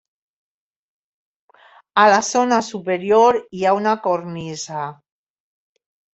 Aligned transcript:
A 2.05 2.05
la 2.13 2.17
zona 2.29 2.59
superior 2.69 3.39
hi 3.59 3.63
ha 3.69 3.75
una 3.83 3.95
cornisa. 4.09 4.83